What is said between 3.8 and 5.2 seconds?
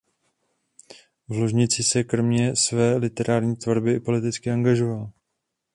i politicky angažoval.